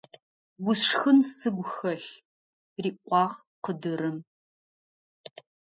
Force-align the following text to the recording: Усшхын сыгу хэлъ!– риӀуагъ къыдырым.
Усшхын 0.69 1.17
сыгу 1.35 1.65
хэлъ!– 1.73 2.11
риӀуагъ 2.81 3.37
къыдырым. 3.63 4.17